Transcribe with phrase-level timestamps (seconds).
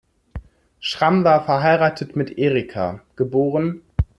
[0.79, 3.35] Schramm war verheiratet mit Erika, geb.